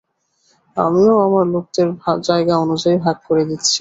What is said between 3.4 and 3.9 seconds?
দিচ্ছি।